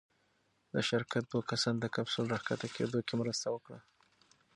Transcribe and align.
د 0.73 0.75
شرکت 0.89 1.23
دوه 1.27 1.43
کسان 1.51 1.75
د 1.79 1.85
کپسول 1.95 2.25
راښکته 2.33 2.67
کېدو 2.75 2.99
کې 3.07 3.13
مرسته 3.21 3.47
وکړه. 3.55 3.79